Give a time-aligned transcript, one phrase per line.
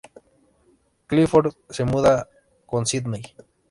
[1.05, 2.27] Clifford se muda
[2.65, 3.21] con Sidney.